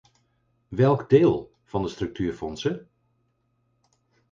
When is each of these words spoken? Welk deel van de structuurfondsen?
Welk 0.67 1.09
deel 1.09 1.51
van 1.63 1.81
de 1.81 1.87
structuurfondsen? 1.89 2.89